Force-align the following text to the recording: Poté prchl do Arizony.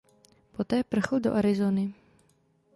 Poté 0.55 0.77
prchl 0.83 1.19
do 1.21 1.31
Arizony. 1.39 1.87